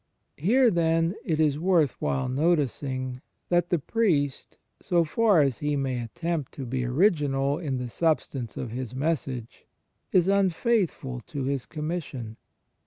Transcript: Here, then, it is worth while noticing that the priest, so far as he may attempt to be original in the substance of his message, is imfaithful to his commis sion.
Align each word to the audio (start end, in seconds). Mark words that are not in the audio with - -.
Here, 0.37 0.71
then, 0.71 1.13
it 1.23 1.39
is 1.39 1.59
worth 1.59 1.91
while 2.01 2.27
noticing 2.27 3.21
that 3.49 3.69
the 3.69 3.77
priest, 3.77 4.57
so 4.81 5.03
far 5.03 5.41
as 5.41 5.59
he 5.59 5.75
may 5.75 6.01
attempt 6.01 6.53
to 6.53 6.65
be 6.65 6.83
original 6.85 7.59
in 7.59 7.77
the 7.77 7.87
substance 7.87 8.57
of 8.57 8.71
his 8.71 8.95
message, 8.95 9.67
is 10.11 10.27
imfaithful 10.27 11.23
to 11.27 11.43
his 11.43 11.67
commis 11.67 12.01
sion. 12.05 12.37